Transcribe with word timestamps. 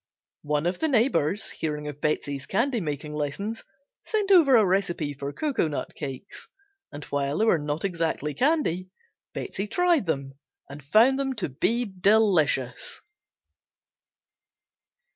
One 0.45 0.65
of 0.65 0.79
the 0.79 0.87
neighbors, 0.87 1.51
hearing 1.51 1.87
of 1.87 2.01
Betsey's 2.01 2.47
candy 2.47 2.81
making 2.81 3.13
lessons, 3.13 3.63
sent 4.03 4.31
over 4.31 4.55
a 4.57 4.65
recipe 4.65 5.13
for 5.13 5.31
"Cocoanut 5.31 5.93
Cakes," 5.93 6.47
and 6.91 7.03
while 7.05 7.37
they 7.37 7.45
were 7.45 7.59
not 7.59 7.85
exactly 7.85 8.33
candy, 8.33 8.89
Betsey 9.35 9.67
tried 9.67 10.07
them 10.07 10.39
and 10.67 10.83
found 10.83 11.19
them 11.19 11.33
to 11.35 11.49
be 11.49 11.85
delicious. 11.85 13.01